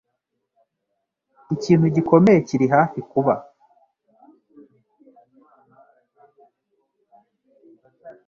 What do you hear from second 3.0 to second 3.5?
kuba.